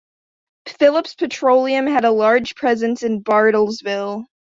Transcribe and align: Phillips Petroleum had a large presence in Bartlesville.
Phillips 0.79 1.13
Petroleum 1.13 1.85
had 1.85 2.05
a 2.05 2.11
large 2.11 2.55
presence 2.55 3.03
in 3.03 3.23
Bartlesville. 3.23 4.23